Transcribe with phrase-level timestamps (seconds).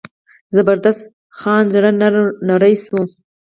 [0.55, 1.03] زبردست
[1.37, 1.91] خان زړه
[2.47, 2.99] نری شو.